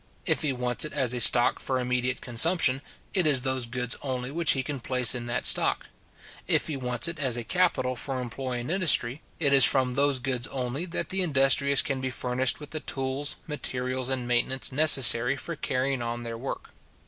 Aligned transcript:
If 0.25 0.41
he 0.41 0.51
wants 0.51 0.83
it 0.83 0.93
as 0.93 1.13
a 1.13 1.19
stock 1.19 1.59
for 1.59 1.79
immediate 1.79 2.21
consumption, 2.21 2.81
it 3.13 3.27
is 3.27 3.41
those 3.41 3.67
goods 3.67 3.95
only 4.01 4.31
which 4.31 4.53
he 4.53 4.63
can 4.63 4.79
place 4.79 5.13
in 5.13 5.27
that 5.27 5.45
stock. 5.45 5.89
If 6.47 6.65
he 6.65 6.75
wants 6.75 7.07
it 7.07 7.19
as 7.19 7.37
a 7.37 7.43
capital 7.43 7.95
for 7.95 8.19
employing 8.19 8.71
industry, 8.71 9.21
it 9.39 9.53
is 9.53 9.63
from 9.63 9.93
those 9.93 10.17
goods 10.17 10.47
only 10.47 10.87
that 10.87 11.09
the 11.09 11.21
industrious 11.21 11.83
can 11.83 12.01
be 12.01 12.09
furnished 12.09 12.59
with 12.59 12.71
the 12.71 12.79
tools, 12.79 13.35
materials, 13.45 14.09
and 14.09 14.27
maintenance 14.27 14.71
necessary 14.71 15.37
for 15.37 15.55
carrying 15.55 16.01
on 16.01 16.23
their 16.23 16.35
work. 16.35 16.71